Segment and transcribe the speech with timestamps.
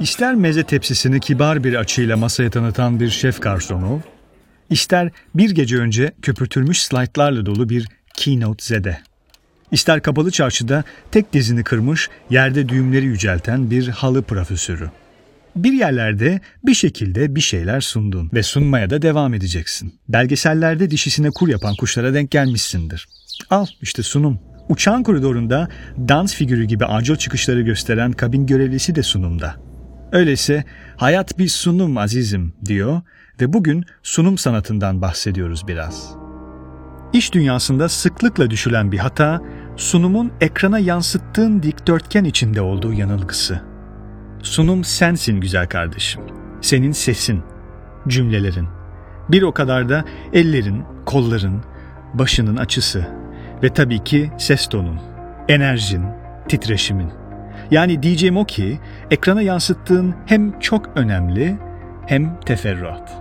[0.00, 4.00] İster meze tepsisini kibar bir açıyla masaya tanıtan bir şef garsonu,
[4.70, 8.98] ister bir gece önce köpürtülmüş slaytlarla dolu bir keynote zede.
[9.72, 14.90] İster kapalı çarşıda tek dizini kırmış, yerde düğümleri yücelten bir halı profesörü.
[15.56, 19.94] Bir yerlerde bir şekilde bir şeyler sundun ve sunmaya da devam edeceksin.
[20.08, 23.08] Belgesellerde dişisine kur yapan kuşlara denk gelmişsindir.
[23.50, 24.40] Al işte sunum.
[24.68, 25.68] Uçağın koridorunda
[26.08, 29.73] dans figürü gibi acil çıkışları gösteren kabin görevlisi de sunumda.
[30.14, 30.64] Öyleyse
[30.96, 33.00] hayat bir sunum azizim diyor
[33.40, 36.14] ve bugün sunum sanatından bahsediyoruz biraz.
[37.12, 39.40] İş dünyasında sıklıkla düşülen bir hata,
[39.76, 43.60] sunumun ekrana yansıttığın dikdörtgen içinde olduğu yanılgısı.
[44.42, 46.22] Sunum sensin güzel kardeşim.
[46.60, 47.42] Senin sesin,
[48.08, 48.68] cümlelerin.
[49.28, 51.62] Bir o kadar da ellerin, kolların,
[52.14, 53.06] başının açısı
[53.62, 55.00] ve tabii ki ses tonun,
[55.48, 56.04] enerjin,
[56.48, 57.23] titreşimin.
[57.70, 58.78] Yani diyeceğim o ki
[59.10, 61.56] ekrana yansıttığın hem çok önemli
[62.06, 63.12] hem teferruat.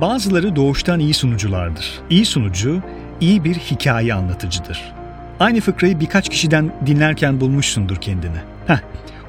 [0.00, 2.00] Bazıları doğuştan iyi sunuculardır.
[2.10, 2.82] İyi sunucu
[3.20, 4.92] iyi bir hikaye anlatıcıdır.
[5.40, 8.36] Aynı fıkrayı birkaç kişiden dinlerken bulmuşsundur kendini.
[8.66, 8.78] Heh,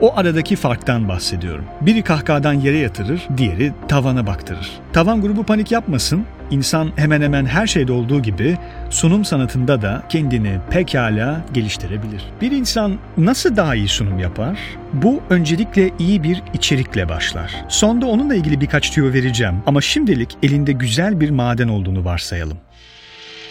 [0.02, 1.66] o aradaki farktan bahsediyorum.
[1.82, 4.72] Biri kahkahadan yere yatırır, diğeri tavana baktırır.
[4.94, 8.58] Tavan grubu panik yapmasın, İnsan hemen hemen her şeyde olduğu gibi
[8.90, 12.24] sunum sanatında da kendini pekala geliştirebilir.
[12.42, 14.60] Bir insan nasıl daha iyi sunum yapar?
[14.94, 17.66] Bu öncelikle iyi bir içerikle başlar.
[17.70, 22.58] Sonda onunla ilgili birkaç tüyo vereceğim ama şimdilik elinde güzel bir maden olduğunu varsayalım.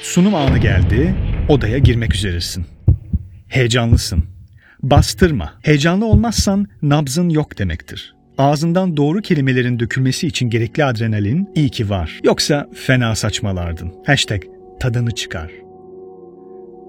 [0.03, 1.15] Sunum anı geldi,
[1.49, 2.67] odaya girmek üzeresin.
[3.49, 4.25] Heyecanlısın.
[4.83, 5.53] Bastırma.
[5.63, 8.15] Heyecanlı olmazsan nabzın yok demektir.
[8.39, 12.21] Ağzından doğru kelimelerin dökülmesi için gerekli adrenalin iyi ki var.
[12.25, 13.93] Yoksa fena saçmalardın.
[14.07, 14.43] Hashtag
[14.81, 15.51] tadını çıkar.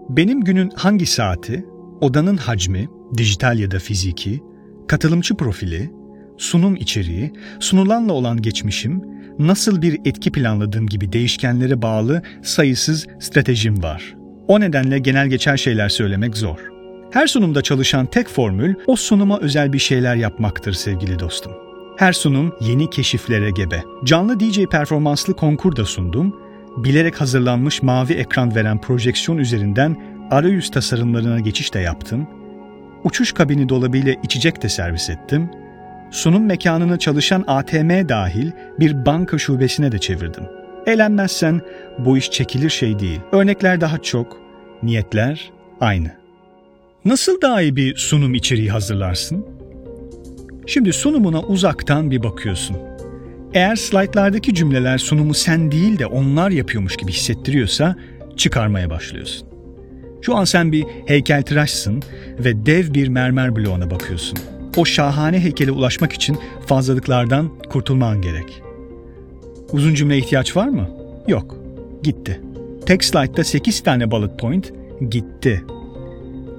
[0.09, 1.65] Benim günün hangi saati,
[2.01, 4.43] odanın hacmi, dijital ya da fiziki,
[4.87, 5.91] katılımcı profili,
[6.37, 9.01] sunum içeriği, sunulanla olan geçmişim,
[9.39, 14.15] nasıl bir etki planladığım gibi değişkenlere bağlı sayısız stratejim var.
[14.47, 16.72] O nedenle genel geçer şeyler söylemek zor.
[17.13, 21.51] Her sunumda çalışan tek formül o sunuma özel bir şeyler yapmaktır sevgili dostum.
[21.97, 23.83] Her sunum yeni keşiflere gebe.
[24.03, 26.35] Canlı DJ performanslı konkur da sundum.
[26.77, 29.97] Bilerek hazırlanmış mavi ekran veren projeksiyon üzerinden
[30.31, 32.27] arayüz tasarımlarına geçiş de yaptım.
[33.03, 35.49] Uçuş kabini dolabıyla içecek de servis ettim.
[36.11, 40.43] Sunum mekanını çalışan ATM dahil bir banka şubesine de çevirdim.
[40.85, 41.61] Eğlenmezsen
[41.99, 43.19] bu iş çekilir şey değil.
[43.31, 44.37] Örnekler daha çok,
[44.83, 45.51] niyetler
[45.81, 46.22] aynı.
[47.05, 49.45] Nasıl daha iyi bir sunum içeriği hazırlarsın?
[50.67, 52.77] Şimdi sunumuna uzaktan bir bakıyorsun.
[53.53, 57.95] Eğer slaytlardaki cümleler sunumu sen değil de onlar yapıyormuş gibi hissettiriyorsa
[58.37, 59.47] çıkarmaya başlıyorsun.
[60.21, 62.03] Şu an sen bir heykeltıraşsın
[62.39, 64.39] ve dev bir mermer bloğuna bakıyorsun.
[64.77, 68.61] O şahane heykele ulaşmak için fazlalıklardan kurtulman gerek.
[69.71, 70.89] Uzun cümle ihtiyaç var mı?
[71.27, 71.57] Yok.
[72.03, 72.41] Gitti.
[72.85, 74.73] Tek slaytta 8 tane bullet point
[75.09, 75.63] gitti.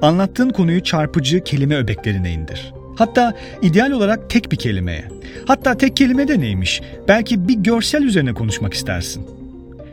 [0.05, 2.73] Anlattığın konuyu çarpıcı kelime öbeklerine indir.
[2.97, 5.09] Hatta ideal olarak tek bir kelimeye.
[5.47, 6.83] Hatta tek kelime de neymiş?
[7.09, 9.27] Belki bir görsel üzerine konuşmak istersin.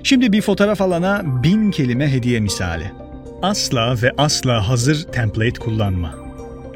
[0.03, 2.91] Şimdi bir fotoğraf alana bin kelime hediye misali.
[3.41, 6.16] Asla ve asla hazır template kullanma.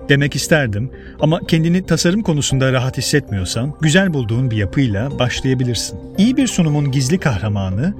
[0.09, 5.99] Demek isterdim ama kendini tasarım konusunda rahat hissetmiyorsan güzel bulduğun bir yapıyla başlayabilirsin.
[6.17, 7.93] İyi bir sunumun gizli kahramanı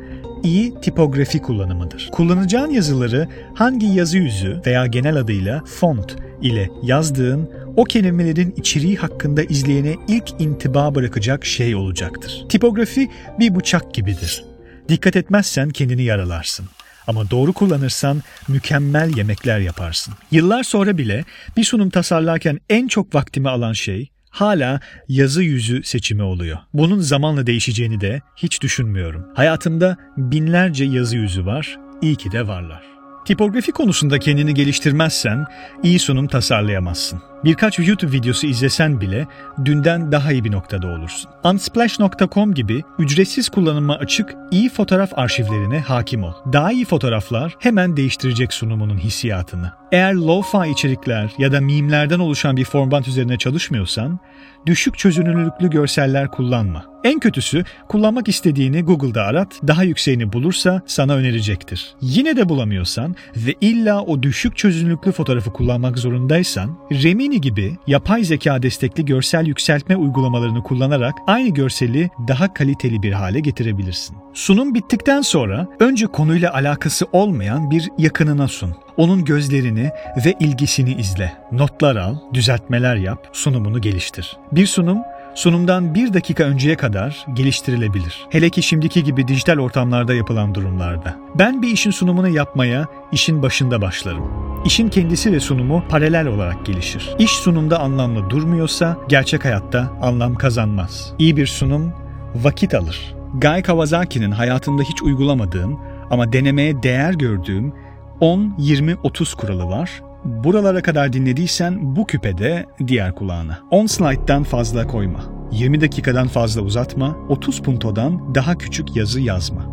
[0.44, 2.10] iyi tipografi kullanımıdır.
[2.12, 9.44] Kullanacağın yazıları hangi yazı yüzü veya genel adıyla font ile yazdığın o kelimelerin içeriği hakkında
[9.44, 12.46] izleyene ilk intiba bırakacak şey olacaktır.
[12.50, 14.46] Tipografi bir bıçak gibidir.
[14.90, 16.66] Dikkat etmezsen kendini yaralarsın.
[17.08, 20.14] Ama doğru kullanırsan mükemmel yemekler yaparsın.
[20.32, 21.26] Yıllar sonra bile
[21.58, 26.58] bir sunum tasarlarken en çok vaktimi alan şey hala yazı yüzü seçimi oluyor.
[26.74, 29.26] Bunun zamanla değişeceğini de hiç düşünmüyorum.
[29.34, 32.84] Hayatımda binlerce yazı yüzü var, iyi ki de varlar.
[33.26, 35.46] Tipografi konusunda kendini geliştirmezsen
[35.84, 37.22] iyi sunum tasarlayamazsın.
[37.46, 39.28] Birkaç YouTube videosu izlesen bile
[39.66, 41.32] dünden daha iyi bir noktada olursun.
[41.44, 46.34] Unsplash.com gibi ücretsiz kullanıma açık iyi fotoğraf arşivlerine hakim ol.
[46.54, 49.72] Daha iyi fotoğraflar hemen değiştirecek sunumunun hissiyatını.
[49.92, 54.20] Eğer lo-fi içerikler ya da mimlerden oluşan bir format üzerine çalışmıyorsan,
[54.66, 56.86] düşük çözünürlüklü görseller kullanma.
[57.04, 61.96] En kötüsü kullanmak istediğini Google'da arat, daha yükseğini bulursa sana önerecektir.
[62.02, 68.24] Yine de bulamıyorsan ve illa o düşük çözünürlüklü fotoğrafı kullanmak zorundaysan, Remini Gemini gibi yapay
[68.24, 74.18] zeka destekli görsel yükseltme uygulamalarını kullanarak aynı görseli daha kaliteli bir hale getirebilirsin.
[74.34, 78.76] Sunum bittikten sonra önce konuyla alakası olmayan bir yakınına sun.
[78.98, 79.90] Onun gözlerini
[80.26, 81.34] ve ilgisini izle.
[81.52, 84.38] Notlar al, düzeltmeler yap, sunumunu geliştir.
[84.52, 84.98] Bir sunum
[85.36, 88.28] sunumdan bir dakika önceye kadar geliştirilebilir.
[88.30, 91.18] Hele ki şimdiki gibi dijital ortamlarda yapılan durumlarda.
[91.36, 94.24] Ben bir işin sunumunu yapmaya işin başında başlarım.
[94.66, 97.16] İşin kendisi ve sunumu paralel olarak gelişir.
[97.20, 101.14] İş sunumda anlamlı durmuyorsa gerçek hayatta anlam kazanmaz.
[101.20, 101.94] İyi bir sunum
[102.36, 103.16] vakit alır.
[103.34, 105.80] Guy Kawasaki'nin hayatımda hiç uygulamadığım
[106.10, 107.74] ama denemeye değer gördüğüm
[108.22, 110.02] 10-20-30 kuralı var.
[110.26, 113.60] Buralara kadar dinlediysen bu küpede diğer kulağına.
[113.72, 115.20] 10 slide'dan fazla koyma.
[115.52, 117.18] 20 dakikadan fazla uzatma.
[117.30, 119.66] 30 puntodan daha küçük yazı yazma.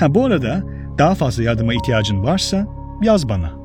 [0.00, 0.62] Ha bu arada
[0.98, 2.66] daha fazla yardıma ihtiyacın varsa
[3.02, 3.59] yaz bana.